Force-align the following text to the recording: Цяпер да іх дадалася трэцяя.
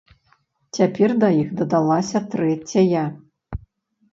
Цяпер 0.77 1.13
да 1.23 1.29
іх 1.41 1.51
дадалася 1.59 2.23
трэцяя. 2.33 3.03